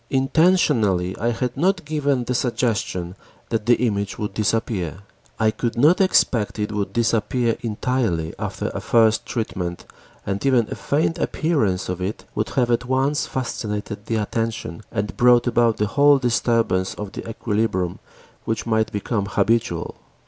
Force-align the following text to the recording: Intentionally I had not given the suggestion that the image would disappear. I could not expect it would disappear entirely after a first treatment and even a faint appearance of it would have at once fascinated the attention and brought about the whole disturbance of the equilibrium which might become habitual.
Intentionally 0.09 1.15
I 1.19 1.29
had 1.29 1.55
not 1.55 1.85
given 1.85 2.23
the 2.23 2.33
suggestion 2.33 3.15
that 3.49 3.67
the 3.67 3.75
image 3.75 4.17
would 4.17 4.33
disappear. 4.33 5.01
I 5.39 5.51
could 5.51 5.77
not 5.77 6.01
expect 6.01 6.57
it 6.57 6.71
would 6.71 6.91
disappear 6.91 7.55
entirely 7.61 8.33
after 8.39 8.69
a 8.73 8.81
first 8.81 9.27
treatment 9.27 9.85
and 10.25 10.43
even 10.43 10.67
a 10.71 10.75
faint 10.75 11.19
appearance 11.19 11.87
of 11.87 12.01
it 12.01 12.25
would 12.33 12.49
have 12.57 12.71
at 12.71 12.85
once 12.85 13.27
fascinated 13.27 14.07
the 14.07 14.15
attention 14.15 14.81
and 14.91 15.15
brought 15.17 15.45
about 15.45 15.77
the 15.77 15.85
whole 15.85 16.17
disturbance 16.17 16.95
of 16.95 17.11
the 17.11 17.29
equilibrium 17.29 17.99
which 18.45 18.65
might 18.65 18.91
become 18.91 19.27
habitual. 19.27 19.93